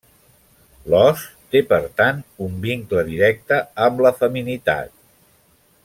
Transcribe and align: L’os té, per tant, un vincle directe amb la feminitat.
L’os 0.93 1.25
té, 1.55 1.61
per 1.73 1.79
tant, 2.01 2.23
un 2.47 2.57
vincle 2.65 3.05
directe 3.11 3.61
amb 3.89 4.03
la 4.07 4.15
feminitat. 4.23 4.97